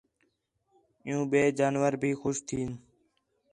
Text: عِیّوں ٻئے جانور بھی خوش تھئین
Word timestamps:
عِیّوں 1.05 1.23
ٻئے 1.31 1.43
جانور 1.57 1.93
بھی 2.01 2.11
خوش 2.21 2.37
تھئین 2.47 2.71